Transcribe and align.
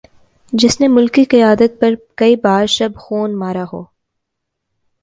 جس 0.53 0.79
نے 0.81 0.87
ملکی 0.87 1.23
قیادت 1.25 1.79
پر 1.79 1.93
کئی 2.17 2.35
بار 2.35 2.65
شب 2.67 2.95
خون 2.95 3.37
مارا 3.39 3.63
ہو 3.73 3.83